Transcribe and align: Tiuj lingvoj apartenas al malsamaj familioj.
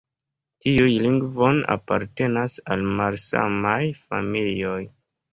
Tiuj 0.65 0.93
lingvoj 1.01 1.49
apartenas 1.73 2.55
al 2.75 2.85
malsamaj 3.01 3.77
familioj. 3.99 4.79